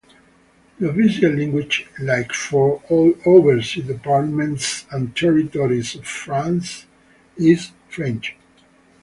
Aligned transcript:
The 0.79 0.89
official 0.89 1.31
language, 1.31 1.85
like 1.99 2.33
for 2.33 2.81
all 2.89 3.13
overseas 3.23 3.85
departments 3.85 4.87
and 4.89 5.15
territories 5.15 5.93
of 5.93 6.07
France, 6.07 6.87
is 7.37 7.69
French. 7.87 8.35